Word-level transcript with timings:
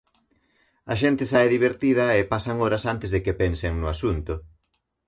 A 0.91 0.93
xente 1.01 1.23
sae 1.31 1.47
divertida 1.55 2.05
e 2.19 2.21
pasan 2.33 2.57
horas 2.63 2.83
antes 2.93 3.09
de 3.13 3.19
que 3.25 3.37
pensen 3.41 3.73
no 3.77 3.87
asunto. 3.95 4.33